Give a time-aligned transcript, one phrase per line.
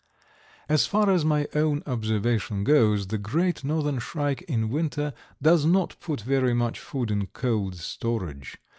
[0.67, 5.95] As far as my own observation goes the Great Northern Shrike in winter does not
[5.99, 8.57] put very much food in cold storage.